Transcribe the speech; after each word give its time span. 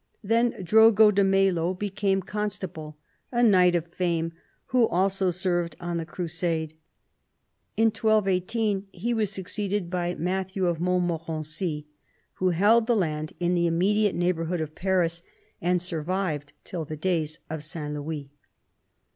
Then 0.23 0.53
Drogo 0.63 1.13
de 1.13 1.23
Mello 1.23 1.75
became 1.75 2.23
constable, 2.23 2.97
a 3.31 3.43
knight 3.43 3.75
of 3.75 3.85
fame, 3.93 4.33
who 4.73 4.87
also 4.87 5.29
served 5.29 5.75
on 5.79 5.97
the 5.97 6.07
crusade. 6.07 6.73
In 7.77 7.89
1218 7.91 8.87
he 8.91 9.13
was 9.13 9.29
succeeded 9.31 9.91
by 9.91 10.15
Matthew 10.15 10.65
of 10.65 10.79
Montmorency, 10.79 11.85
who 12.37 12.49
held 12.49 12.89
land 12.89 13.33
in 13.39 13.53
the 13.53 13.67
immediate 13.67 14.15
neighbourhood 14.15 14.59
of 14.59 14.73
Paris, 14.73 15.21
and 15.61 15.79
survived 15.79 16.53
till 16.63 16.83
the 16.83 16.97
days 16.97 17.37
of 17.47 17.59
S. 17.59 17.75
Louis. 17.75 18.31